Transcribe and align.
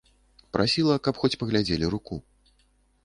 Прасіла, 0.55 0.95
каб 1.07 1.19
хоць 1.23 1.33
паглядзелі 1.43 1.85
руку. 1.95 2.15